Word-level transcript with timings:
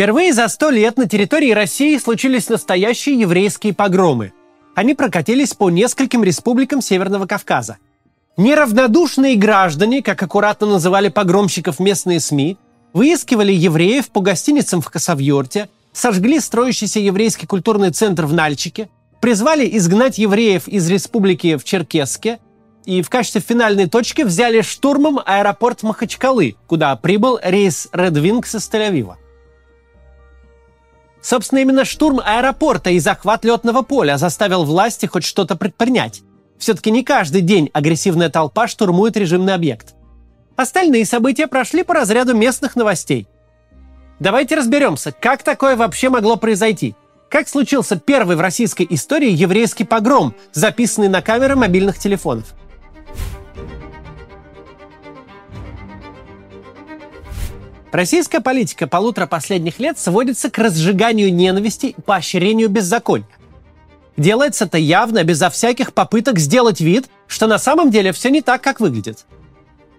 Впервые 0.00 0.32
за 0.32 0.48
сто 0.48 0.70
лет 0.70 0.96
на 0.96 1.06
территории 1.06 1.50
России 1.50 1.98
случились 1.98 2.48
настоящие 2.48 3.20
еврейские 3.20 3.74
погромы. 3.74 4.32
Они 4.74 4.94
прокатились 4.94 5.52
по 5.52 5.68
нескольким 5.68 6.24
республикам 6.24 6.80
Северного 6.80 7.26
Кавказа. 7.26 7.76
Неравнодушные 8.38 9.36
граждане, 9.36 10.02
как 10.02 10.22
аккуратно 10.22 10.68
называли 10.68 11.10
погромщиков 11.10 11.78
местные 11.78 12.18
СМИ, 12.18 12.56
выискивали 12.94 13.52
евреев 13.52 14.08
по 14.08 14.22
гостиницам 14.22 14.80
в 14.80 14.88
Косовьорте, 14.88 15.68
сожгли 15.92 16.40
строящийся 16.40 16.98
еврейский 16.98 17.46
культурный 17.46 17.90
центр 17.90 18.24
в 18.24 18.32
Нальчике, 18.32 18.88
призвали 19.20 19.68
изгнать 19.76 20.16
евреев 20.16 20.66
из 20.66 20.88
республики 20.88 21.58
в 21.58 21.64
Черкесске 21.64 22.38
и 22.86 23.02
в 23.02 23.10
качестве 23.10 23.42
финальной 23.42 23.86
точки 23.86 24.22
взяли 24.22 24.62
штурмом 24.62 25.20
аэропорт 25.22 25.82
Махачкалы, 25.82 26.56
куда 26.66 26.96
прибыл 26.96 27.38
рейс 27.42 27.90
Red 27.92 28.12
Wings 28.12 28.56
из 28.56 28.66
Тель-Авива. 28.70 29.16
Собственно, 31.22 31.60
именно 31.60 31.84
штурм 31.84 32.20
аэропорта 32.24 32.90
и 32.90 32.98
захват 32.98 33.44
летного 33.44 33.82
поля 33.82 34.16
заставил 34.16 34.64
власти 34.64 35.06
хоть 35.06 35.24
что-то 35.24 35.56
предпринять. 35.56 36.22
Все-таки 36.58 36.90
не 36.90 37.02
каждый 37.02 37.42
день 37.42 37.70
агрессивная 37.72 38.30
толпа 38.30 38.68
штурмует 38.68 39.16
режимный 39.16 39.54
объект. 39.54 39.94
Остальные 40.56 41.06
события 41.06 41.46
прошли 41.46 41.82
по 41.82 41.94
разряду 41.94 42.34
местных 42.34 42.76
новостей. 42.76 43.26
Давайте 44.18 44.54
разберемся, 44.56 45.12
как 45.12 45.42
такое 45.42 45.76
вообще 45.76 46.10
могло 46.10 46.36
произойти. 46.36 46.94
Как 47.30 47.48
случился 47.48 47.96
первый 47.96 48.36
в 48.36 48.40
российской 48.40 48.86
истории 48.90 49.30
еврейский 49.30 49.84
погром, 49.84 50.34
записанный 50.52 51.08
на 51.08 51.22
камеры 51.22 51.56
мобильных 51.56 51.98
телефонов. 51.98 52.54
Российская 57.92 58.40
политика 58.40 58.86
полутора 58.86 59.26
последних 59.26 59.80
лет 59.80 59.98
сводится 59.98 60.48
к 60.50 60.58
разжиганию 60.58 61.34
ненависти 61.34 61.86
и 61.86 62.00
поощрению 62.00 62.68
беззакония. 62.68 63.26
Делается 64.16 64.66
это 64.66 64.78
явно, 64.78 65.24
безо 65.24 65.50
всяких 65.50 65.92
попыток 65.92 66.38
сделать 66.38 66.80
вид, 66.80 67.08
что 67.26 67.46
на 67.46 67.58
самом 67.58 67.90
деле 67.90 68.12
все 68.12 68.30
не 68.30 68.42
так, 68.42 68.62
как 68.62 68.78
выглядит. 68.80 69.26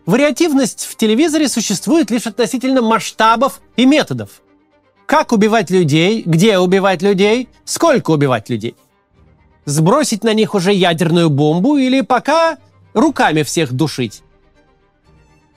Вариативность 0.05 0.85
в 0.85 0.95
телевизоре 0.95 1.47
существует 1.49 2.11
лишь 2.11 2.27
относительно 2.27 2.81
масштабов 2.81 3.61
и 3.75 3.85
методов. 3.85 4.41
Как 5.05 5.33
убивать 5.33 5.69
людей, 5.69 6.23
где 6.25 6.59
убивать 6.59 7.01
людей, 7.01 7.49
сколько 7.65 8.11
убивать 8.11 8.49
людей. 8.49 8.75
Сбросить 9.65 10.23
на 10.23 10.33
них 10.33 10.55
уже 10.55 10.71
ядерную 10.71 11.29
бомбу 11.29 11.77
или 11.77 12.01
пока 12.01 12.57
руками 12.93 13.43
всех 13.43 13.73
душить. 13.73 14.23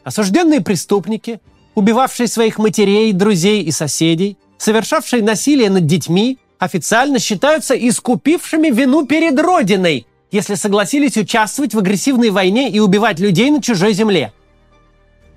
Осужденные 0.02 0.60
преступники– 0.60 1.40
убивавшие 1.74 2.26
своих 2.28 2.58
матерей, 2.58 3.12
друзей 3.12 3.62
и 3.62 3.70
соседей, 3.70 4.38
совершавшие 4.58 5.22
насилие 5.22 5.70
над 5.70 5.86
детьми, 5.86 6.38
официально 6.58 7.18
считаются 7.18 7.74
искупившими 7.74 8.68
вину 8.68 9.06
перед 9.06 9.38
Родиной, 9.38 10.06
если 10.30 10.54
согласились 10.54 11.16
участвовать 11.16 11.74
в 11.74 11.78
агрессивной 11.78 12.30
войне 12.30 12.70
и 12.70 12.80
убивать 12.80 13.20
людей 13.20 13.50
на 13.50 13.62
чужой 13.62 13.92
земле. 13.92 14.32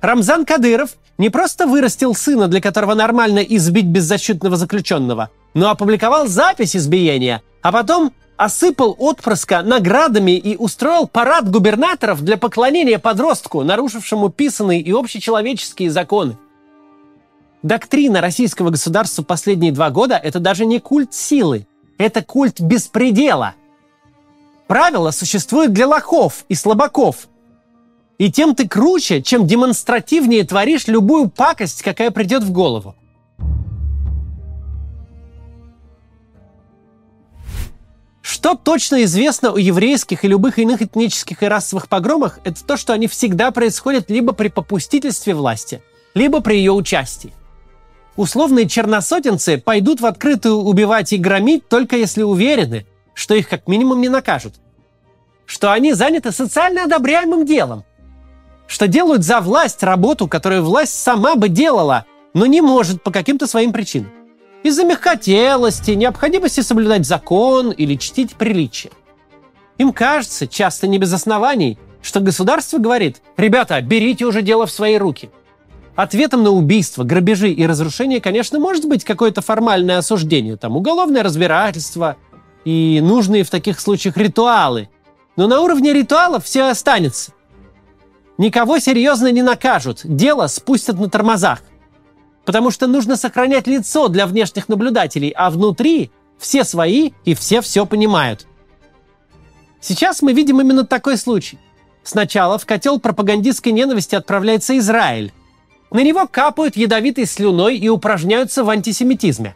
Рамзан 0.02 0.46
Кадыров 0.46 0.92
не 1.18 1.30
просто 1.30 1.66
вырастил 1.66 2.14
сына, 2.14 2.48
для 2.48 2.62
которого 2.62 2.94
нормально 2.94 3.40
избить 3.40 3.86
беззащитного 3.86 4.56
заключенного, 4.56 5.30
но 5.54 5.70
опубликовал 5.70 6.28
запись 6.28 6.76
избиения, 6.76 7.42
а 7.62 7.72
потом 7.72 8.14
осыпал 8.38 8.96
отпрыска 8.98 9.64
наградами 9.64 10.38
и 10.38 10.56
устроил 10.56 11.08
парад 11.08 11.50
губернаторов 11.50 12.22
для 12.22 12.38
поклонения 12.38 13.00
подростку, 13.00 13.64
нарушившему 13.64 14.30
писанные 14.30 14.80
и 14.80 14.92
общечеловеческие 14.92 15.90
законы. 15.90 16.38
Доктрина 17.64 18.22
российского 18.22 18.70
государства 18.70 19.24
последние 19.24 19.72
два 19.72 19.90
года– 19.90 20.16
это 20.24 20.40
даже 20.40 20.66
не 20.66 20.80
культ 20.80 21.14
силы, 21.14 21.68
это 21.98 22.24
культ 22.24 22.62
беспредела. 22.62 23.56
Правила 24.68 25.12
существуют 25.12 25.74
для 25.74 25.88
лохов 25.88 26.46
и 26.50 26.56
слабаков. 26.56 27.28
И 28.20 28.32
тем 28.32 28.56
ты 28.56 28.68
круче, 28.68 29.22
чем 29.22 29.48
демонстративнее 29.48 30.44
творишь 30.44 30.88
любую 30.88 31.30
пакость, 31.30 31.82
какая 31.82 32.12
придет 32.12 32.44
в 32.44 32.52
голову. 32.52 32.96
Что 38.38 38.54
точно 38.54 39.04
известно 39.06 39.50
о 39.50 39.58
еврейских 39.58 40.24
и 40.24 40.28
любых 40.28 40.60
иных 40.60 40.84
этнических 40.84 41.42
и 41.42 41.48
расовых 41.48 41.90
погромах, 41.90 42.38
это 42.44 42.64
то, 42.64 42.78
что 42.78 42.94
они 42.94 43.08
всегда 43.08 43.50
происходят 43.50 44.12
либо 44.12 44.32
при 44.32 44.50
попустительстве 44.50 45.34
власти, 45.34 45.82
либо 46.14 46.40
при 46.40 46.58
ее 46.58 46.72
участии. 46.72 47.34
Условные 48.16 48.70
черносотенцы 48.70 49.58
пойдут 49.58 50.02
в 50.02 50.06
открытую 50.06 50.58
убивать 50.58 51.14
и 51.14 51.18
громить 51.18 51.68
только 51.68 51.96
если 51.96 52.22
уверены, 52.22 52.86
что 53.16 53.34
их 53.34 53.50
как 53.50 53.68
минимум 53.68 54.02
не 54.02 54.10
накажут. 54.10 54.54
Что 55.48 55.72
они 55.72 55.94
заняты 55.94 56.32
социально 56.32 56.84
одобряемым 56.84 57.44
делом. 57.44 57.86
Что 58.68 58.88
делают 58.88 59.24
за 59.24 59.42
власть 59.42 59.82
работу, 59.82 60.28
которую 60.28 60.64
власть 60.64 60.94
сама 60.94 61.34
бы 61.34 61.50
делала, 61.50 62.06
но 62.36 62.46
не 62.46 62.62
может 62.62 63.02
по 63.02 63.10
каким-то 63.10 63.48
своим 63.48 63.74
причинам 63.74 64.12
из-за 64.68 64.84
мягкотелости, 64.84 65.92
необходимости 65.92 66.62
соблюдать 66.62 67.06
закон 67.06 67.72
или 67.72 67.96
чтить 67.96 68.36
приличие. 68.36 68.92
Им 69.78 69.94
кажется, 69.94 70.48
часто 70.48 70.88
не 70.88 70.98
без 70.98 71.14
оснований, 71.14 71.78
что 72.02 72.20
государство 72.20 72.78
говорит, 72.78 73.22
ребята, 73.38 73.82
берите 73.82 74.26
уже 74.26 74.42
дело 74.42 74.66
в 74.66 74.72
свои 74.72 74.98
руки. 74.98 75.30
Ответом 75.96 76.44
на 76.44 76.52
убийство, 76.52 77.04
грабежи 77.04 77.50
и 77.52 77.66
разрушения, 77.66 78.22
конечно, 78.22 78.60
может 78.60 78.88
быть 78.88 79.04
какое-то 79.04 79.42
формальное 79.42 79.98
осуждение, 79.98 80.58
там 80.58 80.78
уголовное 80.78 81.24
разбирательство 81.24 82.18
и 82.66 83.00
нужные 83.02 83.44
в 83.44 83.50
таких 83.50 83.80
случаях 83.80 84.18
ритуалы. 84.18 84.90
Но 85.36 85.48
на 85.48 85.62
уровне 85.62 85.94
ритуалов 85.94 86.46
все 86.46 86.64
останется. 86.64 87.32
Никого 88.38 88.80
серьезно 88.80 89.32
не 89.32 89.42
накажут, 89.42 90.02
дело 90.04 90.48
спустят 90.48 91.00
на 91.00 91.10
тормозах– 91.10 91.62
Потому 92.48 92.72
что 92.72 92.88
нужно 92.88 93.18
сохранять 93.18 93.68
лицо 93.68 94.08
для 94.08 94.26
внешних 94.26 94.70
наблюдателей, 94.70 95.34
а 95.36 95.50
внутри 95.50 96.12
все 96.40 96.64
свои 96.64 97.12
и 97.26 97.36
все 97.36 97.60
все 97.60 97.86
понимают. 97.86 98.48
Сейчас 99.82 100.22
мы 100.22 100.32
видим 100.32 100.62
именно 100.62 100.86
такой 100.86 101.18
случай. 101.18 101.60
Сначала 102.06 102.58
в 102.58 102.66
котел 102.66 103.02
пропагандистской 103.02 103.74
ненависти 103.74 104.16
отправляется 104.16 104.78
Израиль. 104.78 105.34
На 105.92 106.02
него 106.02 106.26
капают 106.26 106.78
ядовитой 106.78 107.26
слюной 107.26 107.78
и 107.78 107.90
упражняются 107.90 108.64
в 108.64 108.70
антисемитизме. 108.70 109.54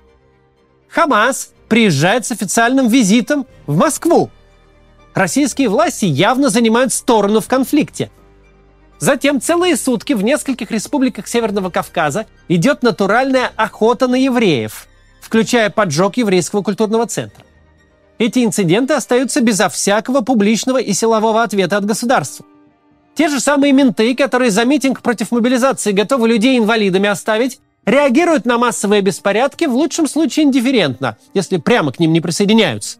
Хамас 0.89 1.53
приезжает 1.69 2.25
с 2.25 2.33
официальным 2.33 2.89
визитом 2.89 3.47
в 3.67 3.77
Москву. 3.77 4.29
Российские 5.13 5.69
власти 5.69 6.03
явно 6.03 6.49
занимают 6.49 6.91
сторону 6.91 7.39
в 7.39 7.47
конфликте– 7.47 8.11
Затем 9.01 9.41
целые 9.41 9.77
сутки 9.77 10.13
в 10.13 10.23
нескольких 10.23 10.69
республиках 10.69 11.27
Северного 11.27 11.71
Кавказа 11.71 12.27
идет 12.47 12.83
натуральная 12.83 13.51
охота 13.55 14.07
на 14.07 14.13
евреев, 14.13 14.87
включая 15.19 15.71
поджог 15.71 16.17
еврейского 16.17 16.61
культурного 16.61 17.07
центра. 17.07 17.43
Эти 18.19 18.45
инциденты 18.45 18.93
остаются 18.93 19.41
безо 19.41 19.69
всякого 19.69 20.21
публичного 20.21 20.77
и 20.77 20.93
силового 20.93 21.41
ответа 21.41 21.77
от 21.77 21.85
государства. 21.85 22.45
Те 23.15 23.27
же 23.27 23.39
самые 23.39 23.73
менты, 23.73 24.13
которые 24.13 24.51
за 24.51 24.65
митинг 24.65 25.01
против 25.01 25.31
мобилизации 25.31 25.93
готовы 25.93 26.27
людей 26.27 26.59
инвалидами 26.59 27.09
оставить, 27.09 27.59
реагируют 27.87 28.45
на 28.45 28.59
массовые 28.59 29.01
беспорядки 29.01 29.65
в 29.65 29.73
лучшем 29.73 30.07
случае 30.07 30.45
индифферентно, 30.45 31.17
если 31.33 31.57
прямо 31.57 31.91
к 31.91 31.99
ним 31.99 32.13
не 32.13 32.21
присоединяются. 32.21 32.99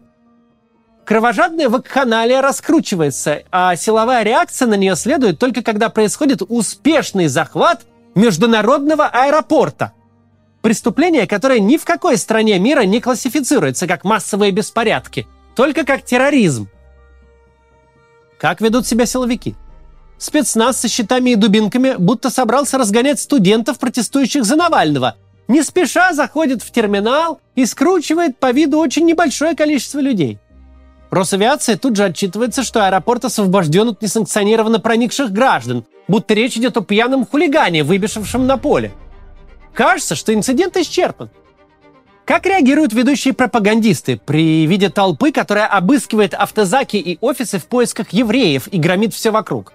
Кровожадная 1.04 1.68
вакханалия 1.68 2.40
раскручивается, 2.40 3.42
а 3.50 3.74
силовая 3.74 4.22
реакция 4.22 4.68
на 4.68 4.74
нее 4.74 4.94
следует 4.94 5.38
только 5.38 5.62
когда 5.62 5.88
происходит 5.88 6.42
успешный 6.48 7.26
захват 7.26 7.82
международного 8.14 9.08
аэропорта. 9.08 9.92
Преступление, 10.60 11.26
которое 11.26 11.58
ни 11.58 11.76
в 11.76 11.84
какой 11.84 12.16
стране 12.16 12.58
мира 12.60 12.82
не 12.82 13.00
классифицируется 13.00 13.88
как 13.88 14.04
массовые 14.04 14.52
беспорядки, 14.52 15.26
только 15.56 15.84
как 15.84 16.04
терроризм. 16.04 16.68
Как 18.38 18.60
ведут 18.60 18.86
себя 18.86 19.04
силовики? 19.04 19.56
Спецназ 20.18 20.80
со 20.80 20.88
щитами 20.88 21.30
и 21.30 21.36
дубинками 21.36 21.96
будто 21.98 22.30
собрался 22.30 22.78
разгонять 22.78 23.18
студентов, 23.18 23.80
протестующих 23.80 24.44
за 24.44 24.54
Навального. 24.54 25.16
Не 25.48 25.64
спеша 25.64 26.12
заходит 26.12 26.62
в 26.62 26.70
терминал 26.70 27.40
и 27.56 27.66
скручивает 27.66 28.38
по 28.38 28.52
виду 28.52 28.78
очень 28.78 29.04
небольшое 29.04 29.56
количество 29.56 29.98
людей– 29.98 30.38
Росавиация 31.12 31.76
тут 31.76 31.94
же 31.94 32.04
отчитывается, 32.04 32.62
что 32.62 32.86
аэропорт 32.86 33.26
освобожден 33.26 33.90
от 33.90 34.00
несанкционированно 34.00 34.80
проникших 34.80 35.30
граждан, 35.30 35.84
будто 36.08 36.32
речь 36.32 36.56
идет 36.56 36.78
о 36.78 36.80
пьяном 36.80 37.26
хулигане, 37.26 37.84
выбежавшем 37.84 38.46
на 38.46 38.56
поле. 38.56 38.92
Кажется, 39.74 40.14
что 40.14 40.32
инцидент 40.32 40.74
исчерпан. 40.78 41.28
Как 42.24 42.46
реагируют 42.46 42.94
ведущие 42.94 43.34
пропагандисты 43.34 44.18
при 44.24 44.64
виде 44.64 44.88
толпы, 44.88 45.32
которая 45.32 45.66
обыскивает 45.66 46.32
автозаки 46.32 46.96
и 46.96 47.18
офисы 47.20 47.58
в 47.58 47.66
поисках 47.66 48.08
евреев 48.14 48.68
и 48.68 48.78
громит 48.78 49.12
все 49.12 49.30
вокруг? 49.30 49.74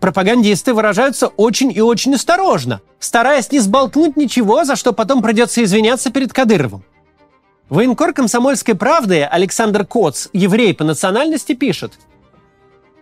Пропагандисты 0.00 0.74
выражаются 0.74 1.28
очень 1.28 1.70
и 1.70 1.80
очень 1.82 2.16
осторожно, 2.16 2.80
стараясь 2.98 3.52
не 3.52 3.60
сболтнуть 3.60 4.16
ничего, 4.16 4.64
за 4.64 4.74
что 4.74 4.92
потом 4.92 5.22
придется 5.22 5.62
извиняться 5.62 6.10
перед 6.10 6.32
Кадыровым. 6.32 6.82
Военкор 7.70 8.12
комсомольской 8.12 8.74
правды 8.74 9.22
Александр 9.22 9.86
Коц, 9.86 10.28
еврей 10.34 10.74
по 10.74 10.84
национальности, 10.84 11.54
пишет. 11.54 11.94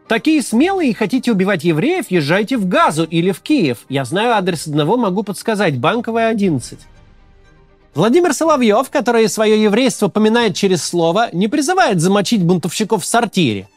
Такие 0.06 0.40
смелые 0.40 0.90
и 0.90 0.94
хотите 0.94 1.32
убивать 1.32 1.64
евреев, 1.64 2.06
езжайте 2.10 2.56
в 2.56 2.68
Газу 2.68 3.02
или 3.04 3.32
в 3.32 3.40
Киев. 3.40 3.78
Я 3.88 4.04
знаю 4.04 4.34
адрес 4.34 4.68
одного, 4.68 4.96
могу 4.96 5.24
подсказать. 5.24 5.78
Банковая 5.78 6.28
11. 6.28 6.78
Владимир 7.94 8.32
Соловьев, 8.32 8.88
который 8.88 9.28
свое 9.28 9.60
еврейство 9.60 10.08
поминает 10.08 10.54
через 10.54 10.84
слово, 10.84 11.28
не 11.32 11.48
призывает 11.48 12.00
замочить 12.00 12.44
бунтовщиков 12.44 13.02
в 13.02 13.06
сортире. 13.06 13.68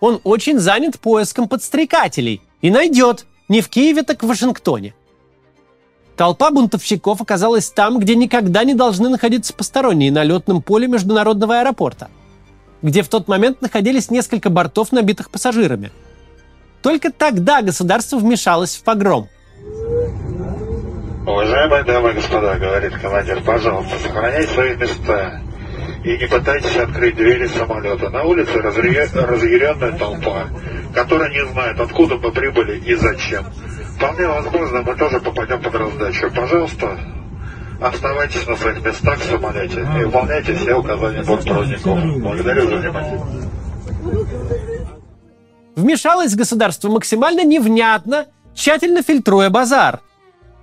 Он 0.00 0.20
очень 0.24 0.58
занят 0.58 1.00
поиском 1.00 1.48
подстрекателей 1.48 2.42
и 2.60 2.70
найдет 2.70 3.24
не 3.48 3.62
в 3.62 3.68
Киеве, 3.68 4.02
так 4.02 4.22
в 4.22 4.26
Вашингтоне. 4.26 4.94
Толпа 6.16 6.50
бунтовщиков 6.50 7.20
оказалась 7.20 7.70
там, 7.70 7.98
где 7.98 8.14
никогда 8.14 8.62
не 8.64 8.74
должны 8.74 9.08
находиться 9.08 9.52
посторонние, 9.52 10.12
на 10.12 10.22
летном 10.22 10.62
поле 10.62 10.86
международного 10.86 11.60
аэропорта, 11.60 12.08
где 12.82 13.02
в 13.02 13.08
тот 13.08 13.26
момент 13.26 13.60
находились 13.60 14.10
несколько 14.10 14.48
бортов, 14.48 14.92
набитых 14.92 15.30
пассажирами. 15.30 15.90
Только 16.82 17.10
тогда 17.10 17.62
государство 17.62 18.18
вмешалось 18.18 18.76
в 18.76 18.84
погром. 18.84 19.28
Уважаемые 21.26 21.82
дамы 21.84 22.10
и 22.10 22.12
господа, 22.12 22.56
говорит 22.56 22.94
командир, 22.98 23.42
пожалуйста, 23.42 23.96
сохраняйте 23.98 24.52
свои 24.52 24.76
места 24.76 25.40
и 26.04 26.18
не 26.18 26.28
пытайтесь 26.28 26.76
открыть 26.76 27.16
двери 27.16 27.46
самолета. 27.48 28.10
На 28.10 28.24
улице 28.24 28.60
разъяренная 28.60 29.92
толпа, 29.92 30.48
которая 30.94 31.30
не 31.30 31.44
знает, 31.50 31.80
откуда 31.80 32.16
мы 32.16 32.30
прибыли 32.30 32.78
и 32.78 32.94
зачем. 32.94 33.46
Вполне 33.96 34.26
возможно, 34.26 34.82
мы 34.82 34.96
тоже 34.96 35.20
попадем 35.20 35.62
под 35.62 35.74
раздачу. 35.74 36.30
Пожалуйста, 36.34 36.98
оставайтесь 37.80 38.46
на 38.46 38.56
своих 38.56 38.84
местах 38.84 39.18
в 39.18 39.24
самолете 39.24 39.80
и 39.80 40.04
выполняйте 40.04 40.54
все 40.54 40.74
указания 40.74 41.22
бортпроводников. 41.22 42.20
Благодарю 42.20 42.68
за 42.68 42.76
внимание. 42.76 43.20
Вмешалось 45.76 46.34
государство 46.34 46.88
максимально 46.88 47.44
невнятно, 47.44 48.26
тщательно 48.54 49.02
фильтруя 49.02 49.50
базар. 49.50 50.00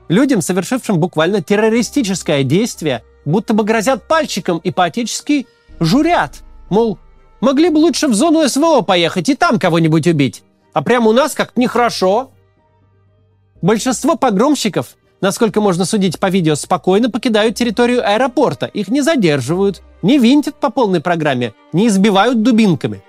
Людям, 0.07 0.41
совершившим 0.41 0.99
буквально 0.99 1.41
террористическое 1.41 2.43
действие, 2.43 3.03
будто 3.25 3.53
бы 3.53 3.63
грозят 3.63 4.07
пальчиком 4.07 4.57
и 4.59 4.71
по-отечески 4.71 5.47
журят. 5.79 6.39
Мол, 6.69 6.97
могли 7.39 7.69
бы 7.69 7.77
лучше 7.77 8.07
в 8.07 8.13
зону 8.13 8.47
СВО 8.47 8.81
поехать 8.81 9.29
и 9.29 9.35
там 9.35 9.59
кого-нибудь 9.59 10.07
убить. 10.07 10.43
А 10.73 10.81
прямо 10.81 11.09
у 11.09 11.13
нас 11.13 11.33
как-то 11.33 11.59
нехорошо. 11.59 12.31
Большинство 13.61 14.15
погромщиков, 14.15 14.97
насколько 15.21 15.61
можно 15.61 15.85
судить 15.85 16.19
по 16.19 16.29
видео, 16.29 16.55
спокойно 16.55 17.11
покидают 17.11 17.55
территорию 17.55 18.01
аэропорта. 18.03 18.65
Их 18.65 18.87
не 18.87 19.01
задерживают, 19.01 19.83
не 20.01 20.17
винтят 20.17 20.55
по 20.55 20.71
полной 20.71 20.99
программе, 20.99 21.53
не 21.71 21.87
избивают 21.87 22.41
дубинками. 22.41 23.03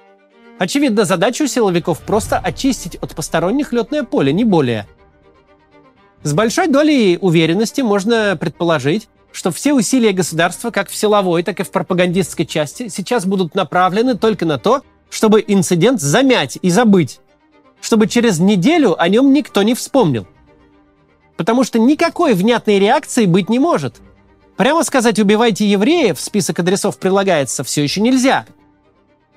Очевидно, 0.59 1.07
задача 1.07 1.45
у 1.45 1.47
силовиков 1.47 2.01
просто 2.01 2.39
очистить 2.39 2.97
от 2.97 3.15
посторонних 3.15 3.73
летное 3.73 4.03
поле, 4.03 4.31
не 4.31 4.45
более. 4.45 4.87
С 6.23 6.35
большой 6.35 6.69
долей 6.69 7.17
уверенности 7.19 7.81
можно 7.81 8.37
предположить, 8.39 9.09
что 9.33 9.51
все 9.51 9.73
усилия 9.73 10.13
государства, 10.13 10.71
как 10.71 10.91
в 10.91 10.95
силовой, 10.95 11.43
так 11.43 11.61
и 11.61 11.63
в 11.63 11.71
пропагандистской 11.71 12.45
части, 12.45 12.89
сейчас 12.89 13.25
будут 13.25 13.55
направлены 13.55 14.17
только 14.19 14.45
на 14.45 14.59
то, 14.59 14.83
чтобы 15.09 15.43
инцидент 15.47 16.03
замять 16.03 16.59
и 16.61 16.69
забыть, 16.69 17.21
чтобы 17.81 18.07
через 18.07 18.39
неделю 18.39 19.01
о 19.01 19.09
нем 19.09 19.33
никто 19.33 19.63
не 19.63 19.75
вспомнил. 19.75 20.27
Потому 21.37 21.65
что 21.65 21.79
никакой 21.79 22.35
внятной 22.35 22.79
реакции 22.79 23.27
быть 23.27 23.49
не 23.49 23.59
может. 23.59 23.97
Прямо 24.57 24.85
сказать 24.85 25.19
«убивайте 25.19 25.67
евреев» 25.67 26.21
список 26.21 26.61
адресов 26.61 26.99
прилагается 26.99 27.65
все 27.65 27.83
еще 27.83 28.01
нельзя. 28.01 28.47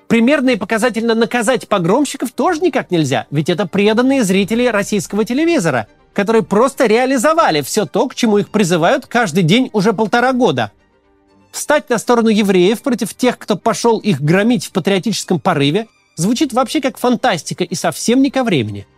Примерно 0.08 0.50
и 0.50 0.56
показательно 0.56 1.14
наказать 1.14 1.66
погромщиков 1.68 2.30
тоже 2.30 2.60
никак 2.60 2.90
нельзя, 2.90 3.26
ведь 3.30 3.48
это 3.48 3.66
преданные 3.66 4.22
зрители 4.22 4.66
российского 4.66 5.24
телевизора, 5.24 5.88
которые 6.12 6.42
просто 6.42 6.86
реализовали 6.86 7.60
все 7.62 7.86
то, 7.86 8.06
к 8.06 8.14
чему 8.14 8.38
их 8.38 8.50
призывают 8.50 9.06
каждый 9.06 9.42
день 9.42 9.70
уже 9.72 9.92
полтора 9.92 10.32
года. 10.32 10.70
Встать 11.50 11.88
на 11.88 11.98
сторону 11.98 12.28
евреев 12.28 12.82
против 12.82 13.14
тех, 13.14 13.38
кто 13.38 13.56
пошел 13.56 13.98
их 13.98 14.20
громить 14.20 14.66
в 14.66 14.72
патриотическом 14.72 15.40
порыве, 15.40 15.88
звучит 16.14 16.52
вообще 16.52 16.80
как 16.80 16.98
фантастика 16.98 17.64
и 17.64 17.74
совсем 17.74 18.22
не 18.22 18.30
ко 18.30 18.44
времени– 18.44 18.86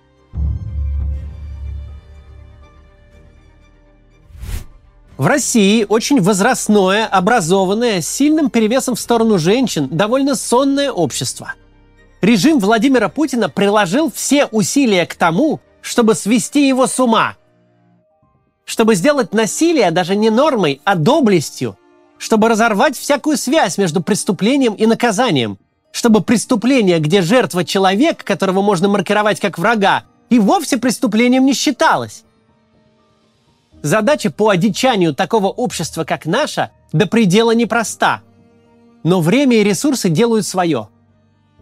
В 5.19 5.27
России 5.27 5.85
очень 5.89 6.23
возрастное, 6.23 7.05
образованное, 7.05 8.01
с 8.01 8.09
сильным 8.09 8.51
перевесом 8.51 8.95
в 8.95 9.01
сторону 9.01 9.37
женщин, 9.37 9.89
довольно 9.91 10.37
сонное 10.37 10.93
общество. 10.93 11.55
Режим 12.21 12.61
Владимира 12.61 13.09
Путина 13.09 13.49
приложил 13.49 14.13
все 14.13 14.47
усилия 14.47 15.07
к 15.07 15.17
тому, 15.17 15.61
чтобы 15.81 16.15
свести 16.15 16.69
его 16.69 16.87
с 16.87 17.01
ума. 17.01 17.35
Чтобы 18.65 18.95
сделать 18.95 19.35
насилие 19.35 19.91
даже 19.91 20.15
не 20.15 20.31
нормой, 20.31 20.81
а 20.85 20.95
доблестью. 20.95 21.77
Чтобы 22.17 22.49
разорвать 22.49 22.97
всякую 22.97 23.39
связь 23.39 23.77
между 23.77 24.01
преступлением 24.01 24.75
и 24.75 24.87
наказанием. 24.87 25.59
Чтобы 25.91 26.23
преступление, 26.23 27.01
где 27.01 27.23
жертва 27.23 27.65
человек, 27.65 28.23
которого 28.23 28.63
можно 28.63 28.89
маркировать 28.89 29.41
как 29.41 29.59
врага, 29.59 30.05
и 30.31 30.39
вовсе 30.39 30.77
преступлением 30.79 31.45
не 31.45 31.55
считалось. 31.55 32.23
Задача 33.83 34.31
по 34.31 34.49
одичанию 34.49 35.15
такого 35.15 35.47
общества, 35.49 36.05
как 36.05 36.27
наше, 36.27 36.71
до 36.93 37.07
предела 37.07 37.53
непроста. 37.53 38.23
Но 39.05 39.21
время 39.21 39.59
и 39.59 39.65
ресурсы 39.65 40.09
делают 40.09 40.47
свое. 40.47 40.89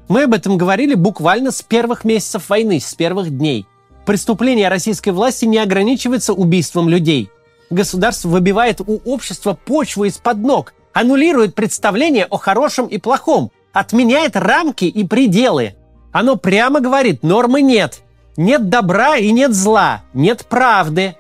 Мы 0.09 0.23
об 0.23 0.35
этом 0.35 0.57
говорили 0.57 0.95
буквально 0.95 1.51
с 1.51 1.63
первых 1.63 2.05
месяцев 2.05 2.49
войны, 2.49 2.81
с 2.81 2.95
первых 2.95 3.37
дней. 3.37 3.67
Преступление 4.07 4.69
российской 4.69 5.11
власти 5.11 5.45
не 5.45 5.59
ограничивается 5.59 6.33
убийством 6.33 6.89
людей. 6.89 7.29
Государство 7.71 8.29
выбивает 8.29 8.81
у 8.81 9.01
общества 9.05 9.59
почву 9.65 10.05
из-под 10.05 10.39
ног, 10.39 10.75
аннулирует 10.93 11.55
представление 11.55 12.25
о 12.25 12.39
хорошем 12.39 12.87
и 12.87 12.99
плохом, 12.99 13.51
отменяет 13.73 14.37
рамки 14.37 14.85
и 14.85 15.05
пределы. 15.05 15.75
Оно 16.13 16.37
прямо 16.37 16.81
говорит, 16.81 17.23
нормы 17.23 17.61
нет. 17.61 18.01
Нет 18.37 18.69
добра 18.69 19.17
и 19.17 19.33
нет 19.33 19.55
зла, 19.55 20.03
нет 20.15 20.47
правды, 20.47 21.17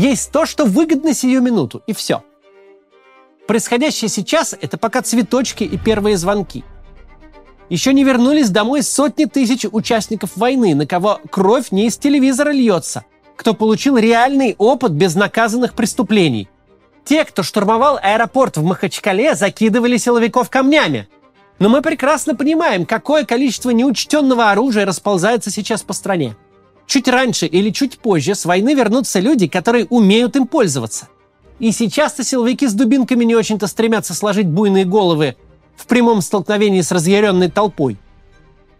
есть 0.00 0.32
то, 0.32 0.46
что 0.46 0.64
выгодно 0.64 1.12
сию 1.12 1.42
минуту, 1.42 1.82
и 1.86 1.92
все. 1.92 2.22
Происходящее 3.46 4.08
сейчас– 4.08 4.56
это 4.60 4.78
пока 4.78 5.02
цветочки 5.02 5.64
и 5.64 5.76
первые 5.76 6.16
звонки. 6.16 6.64
Еще 7.68 7.92
не 7.92 8.02
вернулись 8.02 8.50
домой 8.50 8.82
сотни 8.82 9.26
тысяч 9.26 9.66
участников 9.70 10.36
войны, 10.36 10.74
на 10.74 10.86
кого 10.86 11.20
кровь 11.30 11.70
не 11.70 11.86
из 11.86 11.98
телевизора 11.98 12.50
льется, 12.50 13.04
кто 13.36 13.52
получил 13.54 13.98
реальный 13.98 14.54
опыт 14.58 14.92
безнаказанных 14.92 15.74
преступлений. 15.74 16.48
Те, 17.04 17.24
кто 17.24 17.42
штурмовал 17.42 17.98
аэропорт 18.02 18.56
в 18.56 18.64
Махачкале, 18.64 19.34
закидывали 19.34 19.96
силовиков 19.98 20.48
камнями. 20.48 21.08
Но 21.58 21.68
мы 21.68 21.82
прекрасно 21.82 22.34
понимаем, 22.34 22.86
какое 22.86 23.24
количество 23.24 23.70
неучтенного 23.70 24.50
оружия 24.50 24.86
расползается 24.86 25.50
сейчас 25.50 25.82
по 25.82 25.92
стране. 25.92 26.36
Чуть 26.90 27.06
раньше 27.06 27.46
или 27.46 27.70
чуть 27.70 28.00
позже 28.00 28.34
с 28.34 28.44
войны 28.44 28.74
вернутся 28.74 29.20
люди, 29.20 29.46
которые 29.46 29.86
умеют 29.90 30.34
им 30.34 30.48
пользоваться. 30.48 31.06
И 31.60 31.70
сейчас-то 31.70 32.24
силовики 32.24 32.66
с 32.66 32.72
дубинками 32.72 33.24
не 33.24 33.36
очень-то 33.36 33.68
стремятся 33.68 34.12
сложить 34.12 34.48
буйные 34.48 34.84
головы 34.84 35.36
в 35.76 35.86
прямом 35.86 36.20
столкновении 36.20 36.80
с 36.80 36.90
разъяренной 36.90 37.48
толпой. 37.48 37.96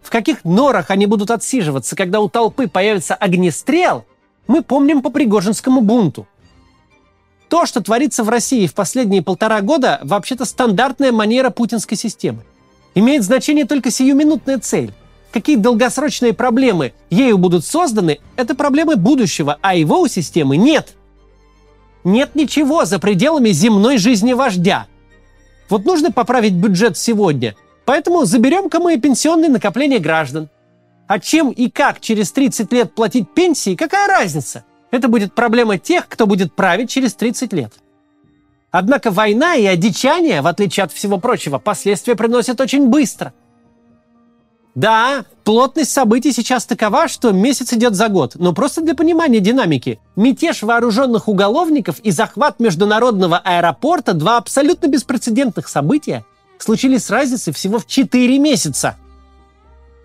В 0.01 0.09
каких 0.09 0.43
норах 0.43 0.91
они 0.91 1.05
будут 1.05 1.31
отсиживаться, 1.31 1.95
когда 1.95 2.19
у 2.19 2.27
толпы 2.27 2.67
появится 2.67 3.15
огнестрел, 3.15 4.03
мы 4.45 4.61
помним 4.61 5.01
по 5.01 5.09
Пригожинскому 5.09 5.79
бунту. 5.79 6.27
То, 7.47 7.65
что 7.65 7.79
творится 7.79 8.25
в 8.25 8.29
России 8.29 8.67
в 8.67 8.73
последние 8.73 9.21
полтора 9.21 9.61
года, 9.61 10.01
вообще-то 10.03 10.43
стандартная 10.43 11.13
манера 11.13 11.49
путинской 11.49 11.95
системы. 11.95 12.43
Имеет 12.93 13.23
значение 13.23 13.63
только 13.63 13.89
сиюминутная 13.89 14.59
цель 14.59 14.93
какие 15.31 15.55
долгосрочные 15.55 16.33
проблемы 16.33 16.93
ею 17.09 17.37
будут 17.37 17.65
созданы, 17.65 18.19
это 18.35 18.55
проблемы 18.55 18.95
будущего, 18.95 19.57
а 19.61 19.75
его 19.75 20.01
у 20.01 20.07
системы 20.07 20.57
нет. 20.57 20.95
Нет 22.03 22.35
ничего 22.35 22.85
за 22.85 22.99
пределами 22.99 23.49
земной 23.49 23.97
жизни 23.97 24.33
вождя. 24.33 24.87
Вот 25.69 25.85
нужно 25.85 26.11
поправить 26.11 26.53
бюджет 26.53 26.97
сегодня, 26.97 27.55
поэтому 27.85 28.25
заберем-ка 28.25 28.79
мы 28.79 28.99
пенсионные 28.99 29.49
накопления 29.49 29.99
граждан. 29.99 30.49
А 31.07 31.19
чем 31.19 31.49
и 31.51 31.69
как 31.69 31.99
через 31.99 32.31
30 32.31 32.71
лет 32.73 32.93
платить 32.93 33.29
пенсии, 33.33 33.75
какая 33.75 34.07
разница? 34.07 34.63
Это 34.91 35.07
будет 35.07 35.33
проблема 35.33 35.77
тех, 35.77 36.07
кто 36.07 36.25
будет 36.25 36.53
править 36.53 36.89
через 36.89 37.13
30 37.13 37.53
лет. 37.53 37.73
Однако 38.71 39.11
война 39.11 39.55
и 39.55 39.65
одичание, 39.65 40.41
в 40.41 40.47
отличие 40.47 40.85
от 40.85 40.91
всего 40.91 41.17
прочего, 41.17 41.57
последствия 41.57 42.15
приносят 42.15 42.59
очень 42.59 42.87
быстро– 42.87 43.33
Да, 44.73 45.25
плотность 45.43 45.91
событий 45.91 46.31
сейчас 46.31 46.65
такова, 46.65 47.07
что 47.09 47.31
месяц 47.31 47.73
идет 47.73 47.95
за 47.95 48.07
год. 48.07 48.33
Но 48.35 48.53
просто 48.53 48.81
для 48.81 48.95
понимания 48.95 49.39
динамики. 49.39 49.99
Мятеж 50.15 50.63
вооруженных 50.63 51.27
уголовников 51.27 51.99
и 51.99 52.11
захват 52.11 52.59
международного 52.59 53.37
аэропорта– 53.37 54.13
два 54.13 54.37
абсолютно 54.37 54.87
беспрецедентных 54.87 55.67
события 55.67 56.25
случились 56.57 57.05
с 57.05 57.09
разницей 57.09 57.53
всего 57.53 57.79
в 57.79 57.87
4 57.87 58.39
месяца. 58.39 58.95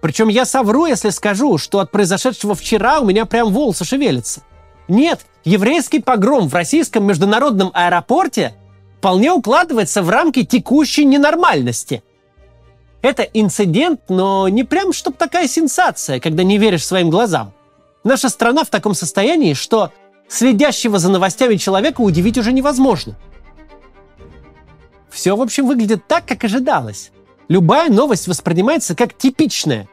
Причем 0.00 0.28
я 0.28 0.44
совру, 0.44 0.86
если 0.86 1.10
скажу, 1.10 1.58
что 1.58 1.78
от 1.78 1.90
произошедшего 1.90 2.54
вчера 2.54 3.00
у 3.00 3.06
меня 3.06 3.24
прям 3.24 3.52
волосы 3.52 3.84
шевелятся. 3.84 4.42
Нет, 4.88 5.26
еврейский 5.44 6.00
погром 6.00 6.48
в 6.48 6.54
российском 6.54 7.04
международном 7.04 7.70
аэропорте 7.74 8.54
вполне 8.98 9.32
укладывается 9.32 10.02
в 10.02 10.10
рамки 10.10 10.44
текущей 10.44 11.04
ненормальности. 11.04 12.02
Это 13.06 13.22
инцидент, 13.22 14.00
но 14.08 14.48
не 14.48 14.64
прям 14.64 14.92
чтоб 14.92 15.16
такая 15.16 15.46
сенсация, 15.46 16.18
когда 16.18 16.42
не 16.42 16.58
веришь 16.58 16.84
своим 16.84 17.08
глазам. 17.08 17.52
Наша 18.02 18.28
страна 18.28 18.64
в 18.64 18.68
таком 18.68 18.94
состоянии, 18.94 19.54
что 19.54 19.92
следящего 20.28 20.98
за 20.98 21.08
новостями 21.08 21.54
человека 21.54 22.00
удивить 22.00 22.36
уже 22.36 22.52
невозможно. 22.52 23.14
Все, 25.08 25.36
в 25.36 25.40
общем, 25.40 25.68
выглядит 25.68 26.08
так, 26.08 26.26
как 26.26 26.42
ожидалось. 26.42 27.12
Любая 27.46 27.90
новость 27.90 28.26
воспринимается 28.26 28.96
как 28.96 29.16
типичная. 29.16 29.88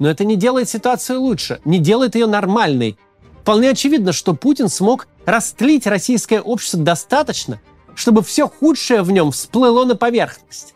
Но 0.00 0.10
это 0.10 0.24
не 0.24 0.34
делает 0.34 0.68
ситуацию 0.68 1.20
лучше, 1.20 1.60
не 1.64 1.78
делает 1.78 2.16
ее 2.16 2.26
нормальной. 2.26 2.98
Вполне 3.42 3.70
очевидно, 3.70 4.12
что 4.12 4.34
Путин 4.34 4.68
смог 4.68 5.06
растлить 5.26 5.86
российское 5.86 6.40
общество 6.40 6.80
достаточно, 6.80 7.60
чтобы 7.94 8.24
все 8.24 8.48
худшее 8.48 9.02
в 9.02 9.12
нем 9.12 9.30
всплыло 9.30 9.84
на 9.84 9.94
поверхность. 9.94 10.75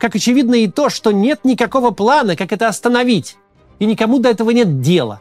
Как 0.00 0.16
очевидно 0.16 0.56
и 0.56 0.66
то, 0.66 0.88
что 0.88 1.12
нет 1.12 1.44
никакого 1.44 1.92
плана, 1.92 2.34
как 2.34 2.52
это 2.52 2.66
остановить, 2.66 3.36
и 3.78 3.86
никому 3.86 4.18
до 4.18 4.30
этого 4.30 4.50
нет 4.50 4.80
дела. 4.80 5.20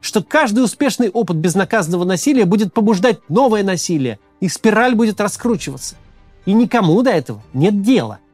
Что 0.00 0.22
каждый 0.22 0.64
успешный 0.64 1.10
опыт 1.10 1.36
безнаказанного 1.36 2.04
насилия 2.04 2.46
будет 2.46 2.72
побуждать 2.72 3.18
новое 3.28 3.62
насилие, 3.62 4.18
и 4.40 4.48
спираль 4.48 4.96
будет 4.96 5.20
раскручиваться. 5.20 5.94
И 6.46 6.52
никому 6.52 7.00
до 7.02 7.10
этого 7.10 7.42
нет 7.52 7.82
дела– 7.82 8.18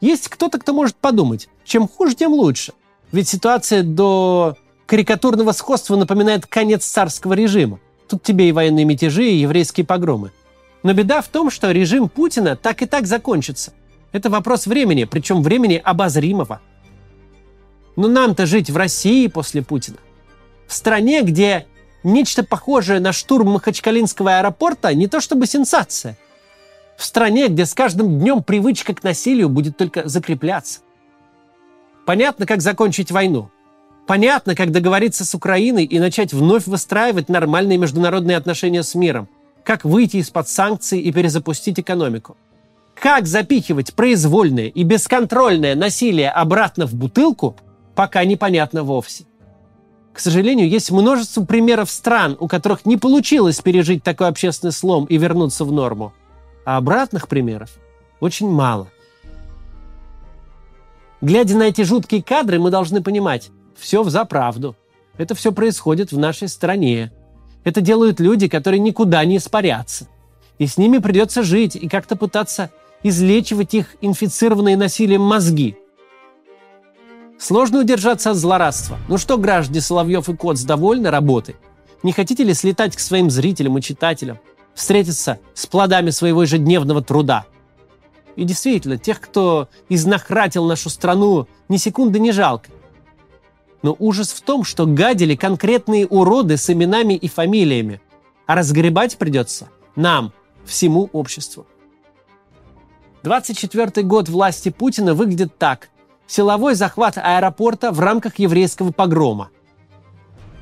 есть 0.00 0.28
кто-то, 0.28 0.58
кто 0.58 0.72
может 0.72 0.96
подумать, 0.96 1.48
чем 1.64 1.88
хуже, 1.88 2.14
тем 2.14 2.32
лучше. 2.32 2.72
Ведь 3.12 3.28
ситуация 3.28 3.82
до 3.82 4.56
карикатурного 4.86 5.52
сходства 5.52 5.96
напоминает 5.96 6.46
конец 6.46 6.84
царского 6.84 7.32
режима. 7.32 7.80
Тут 8.08 8.22
тебе 8.22 8.48
и 8.48 8.52
военные 8.52 8.84
мятежи, 8.84 9.24
и 9.28 9.38
еврейские 9.38 9.86
погромы. 9.86 10.32
Но 10.82 10.92
беда 10.92 11.20
в 11.20 11.28
том, 11.28 11.50
что 11.50 11.70
режим 11.70 12.08
Путина 12.08 12.56
так 12.56 12.82
и 12.82 12.86
так 12.86 13.06
закончится. 13.06 13.72
Это 14.12 14.30
вопрос 14.30 14.66
времени, 14.66 15.04
причем 15.04 15.42
времени 15.42 15.80
обозримого. 15.82 16.60
Но 17.96 18.08
нам-то 18.08 18.46
жить 18.46 18.70
в 18.70 18.76
России 18.76 19.26
после 19.26 19.62
Путина. 19.62 19.98
В 20.66 20.74
стране, 20.74 21.22
где 21.22 21.66
нечто 22.04 22.44
похожее 22.44 23.00
на 23.00 23.12
штурм 23.12 23.52
Махачкалинского 23.52 24.38
аэропорта 24.38 24.94
не 24.94 25.06
то 25.06 25.20
чтобы 25.20 25.46
сенсация– 25.46 26.16
в 26.96 27.04
стране, 27.04 27.48
где 27.48 27.66
с 27.66 27.74
каждым 27.74 28.18
днем 28.18 28.42
привычка 28.42 28.94
к 28.94 29.04
насилию 29.04 29.48
будет 29.48 29.76
только 29.76 30.08
закрепляться. 30.08 30.80
Понятно, 32.06 32.46
как 32.46 32.62
закончить 32.62 33.10
войну. 33.10 33.50
Понятно, 34.06 34.54
как 34.54 34.70
договориться 34.70 35.24
с 35.24 35.34
Украиной 35.34 35.84
и 35.84 35.98
начать 35.98 36.32
вновь 36.32 36.66
выстраивать 36.66 37.28
нормальные 37.28 37.76
международные 37.76 38.36
отношения 38.36 38.82
с 38.82 38.94
миром. 38.94 39.28
Как 39.66 39.84
выйти 39.84 40.18
из-под 40.18 40.48
санкций 40.48 41.00
и 41.00 41.12
перезапустить 41.12 41.78
экономику. 41.80 42.38
Как 42.94 43.26
запихивать 43.26 43.92
произвольное 43.92 44.68
и 44.68 44.82
бесконтрольное 44.84 45.74
насилие 45.74 46.30
обратно 46.30 46.86
в 46.86 46.94
бутылку, 46.94 47.56
пока 47.94 48.24
непонятно 48.24 48.84
вовсе. 48.84 49.24
К 50.14 50.20
сожалению, 50.20 50.70
есть 50.70 50.90
множество 50.90 51.44
примеров 51.44 51.90
стран, 51.90 52.38
у 52.40 52.48
которых 52.48 52.86
не 52.86 52.96
получилось 52.96 53.60
пережить 53.60 54.02
такой 54.02 54.28
общественный 54.28 54.72
слом 54.72 55.04
и 55.04 55.18
вернуться 55.18 55.66
в 55.66 55.72
норму 55.72 56.14
а 56.66 56.78
обратных 56.78 57.28
примеров 57.28 57.70
очень 58.20 58.50
мало. 58.50 58.88
Глядя 61.22 61.56
на 61.56 61.62
эти 61.62 61.82
жуткие 61.82 62.22
кадры, 62.22 62.58
мы 62.58 62.70
должны 62.70 63.02
понимать, 63.02 63.50
все 63.76 64.02
в 64.02 64.10
заправду. 64.10 64.76
Это 65.16 65.34
все 65.34 65.52
происходит 65.52 66.12
в 66.12 66.18
нашей 66.18 66.48
стране. 66.48 67.12
Это 67.66 67.82
делают 67.82 68.18
люди, 68.18 68.48
которые 68.48 68.80
никуда 68.80 69.22
не 69.26 69.36
испарятся. 69.36 70.08
И 70.58 70.66
с 70.66 70.78
ними 70.78 70.96
придется 70.96 71.42
жить 71.42 71.76
и 71.76 71.86
как-то 71.86 72.16
пытаться 72.16 72.70
излечивать 73.02 73.74
их 73.74 73.96
инфицированные 74.00 74.78
насилием 74.78 75.20
мозги. 75.20 75.76
Сложно 77.38 77.80
удержаться 77.80 78.30
от 78.30 78.36
злорадства. 78.36 78.96
Ну 79.08 79.18
что, 79.18 79.36
граждане 79.36 79.82
Соловьев 79.82 80.30
и 80.30 80.34
Коц, 80.34 80.62
довольны 80.62 81.10
работой? 81.10 81.56
Не 82.02 82.12
хотите 82.12 82.42
ли 82.44 82.54
слетать 82.54 82.96
к 82.96 83.00
своим 83.00 83.28
зрителям 83.28 83.76
и 83.76 83.82
читателям? 83.82 84.38
встретиться 84.76 85.40
с 85.54 85.66
плодами 85.66 86.10
своего 86.10 86.42
ежедневного 86.42 87.02
труда. 87.02 87.46
И 88.36 88.44
действительно, 88.44 88.98
тех, 88.98 89.20
кто 89.20 89.68
изнахратил 89.88 90.66
нашу 90.66 90.90
страну, 90.90 91.48
ни 91.68 91.78
секунды 91.78 92.20
не 92.20 92.30
жалко. 92.30 92.68
Но 93.86 93.94
ужас 94.00 94.32
в 94.32 94.40
том, 94.40 94.64
что 94.64 94.84
гадили 94.84 95.36
конкретные 95.36 96.08
уроды 96.08 96.56
с 96.56 96.68
именами 96.68 97.14
и 97.14 97.28
фамилиями. 97.28 98.00
А 98.44 98.56
разгребать 98.56 99.16
придется 99.16 99.68
нам, 99.94 100.32
всему 100.64 101.08
обществу. 101.12 101.68
24-й 103.22 104.02
год 104.02 104.28
власти 104.28 104.70
Путина 104.70 105.14
выглядит 105.14 105.56
так. 105.56 105.90
Силовой 106.26 106.74
захват 106.74 107.16
аэропорта 107.16 107.92
в 107.92 108.00
рамках 108.00 108.40
еврейского 108.40 108.90
погрома. 108.90 109.50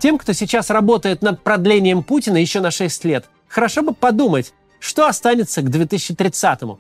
Тем, 0.00 0.18
кто 0.18 0.34
сейчас 0.34 0.68
работает 0.68 1.22
над 1.22 1.42
продлением 1.42 2.02
Путина 2.02 2.36
еще 2.36 2.60
на 2.60 2.70
6 2.70 3.06
лет, 3.06 3.30
хорошо 3.48 3.80
бы 3.80 3.94
подумать, 3.94 4.52
что 4.80 5.06
останется 5.06 5.62
к 5.62 5.70
2030-му. 5.70 6.78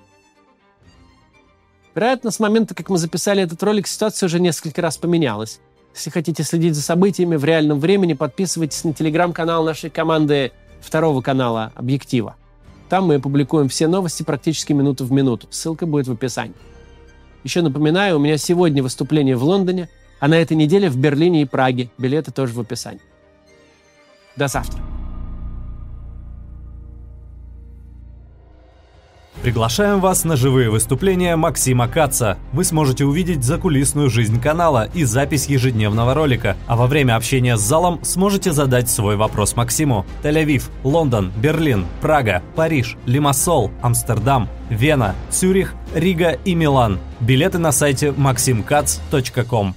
Вероятно, 1.94 2.30
с 2.30 2.38
момента, 2.38 2.74
как 2.74 2.90
мы 2.90 2.98
записали 2.98 3.42
этот 3.42 3.62
ролик, 3.62 3.86
ситуация 3.86 4.26
уже 4.26 4.40
несколько 4.40 4.82
раз 4.82 4.98
поменялась. 4.98 5.58
Если 5.94 6.10
хотите 6.10 6.42
следить 6.42 6.74
за 6.74 6.82
событиями 6.82 7.36
в 7.36 7.44
реальном 7.44 7.78
времени, 7.78 8.14
подписывайтесь 8.14 8.82
на 8.82 8.92
телеграм-канал 8.92 9.64
нашей 9.64 9.90
команды 9.90 10.50
второго 10.80 11.22
канала 11.22 11.72
«Объектива». 11.76 12.34
Там 12.88 13.06
мы 13.06 13.20
публикуем 13.20 13.68
все 13.68 13.86
новости 13.86 14.22
практически 14.24 14.72
минуту 14.72 15.04
в 15.04 15.12
минуту. 15.12 15.46
Ссылка 15.50 15.86
будет 15.86 16.08
в 16.08 16.12
описании. 16.12 16.56
Еще 17.44 17.62
напоминаю, 17.62 18.16
у 18.16 18.18
меня 18.18 18.38
сегодня 18.38 18.82
выступление 18.82 19.36
в 19.36 19.44
Лондоне, 19.44 19.88
а 20.18 20.28
на 20.28 20.34
этой 20.34 20.56
неделе 20.56 20.90
в 20.90 20.96
Берлине 20.96 21.42
и 21.42 21.44
Праге. 21.44 21.90
Билеты 21.96 22.32
тоже 22.32 22.54
в 22.54 22.60
описании. 22.60 23.02
До 24.36 24.48
завтра. 24.48 24.93
Приглашаем 29.44 30.00
вас 30.00 30.24
на 30.24 30.36
живые 30.36 30.70
выступления 30.70 31.36
Максима 31.36 31.86
Каца. 31.86 32.38
Вы 32.54 32.64
сможете 32.64 33.04
увидеть 33.04 33.44
закулисную 33.44 34.08
жизнь 34.08 34.40
канала 34.40 34.88
и 34.94 35.04
запись 35.04 35.48
ежедневного 35.48 36.14
ролика, 36.14 36.56
а 36.66 36.76
во 36.76 36.86
время 36.86 37.14
общения 37.14 37.58
с 37.58 37.60
залом 37.60 38.02
сможете 38.02 38.52
задать 38.52 38.88
свой 38.88 39.16
вопрос 39.16 39.54
Максиму. 39.54 40.06
Тель-Авив, 40.22 40.70
Лондон, 40.82 41.30
Берлин, 41.36 41.84
Прага, 42.00 42.42
Париж, 42.56 42.96
Лимассол, 43.04 43.70
Амстердам, 43.82 44.48
Вена, 44.70 45.14
Цюрих, 45.28 45.74
Рига 45.94 46.38
и 46.46 46.54
Милан. 46.54 46.98
Билеты 47.20 47.58
на 47.58 47.70
сайте 47.70 48.14
maximkatz.com. 48.16 49.74